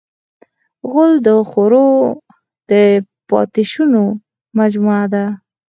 [0.89, 1.89] غول د خوړو
[2.69, 2.71] د
[3.29, 4.01] پاتې شونو
[4.59, 5.25] مجموعه ده.